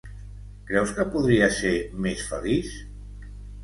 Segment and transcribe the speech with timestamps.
[0.69, 1.77] Creus que podria ser
[2.09, 2.77] més feliç?